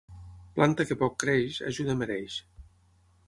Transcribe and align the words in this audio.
Planta 0.59 0.85
que 0.91 0.97
poc 1.01 1.19
creix, 1.25 1.59
ajuda 1.73 1.97
mereix. 2.01 2.39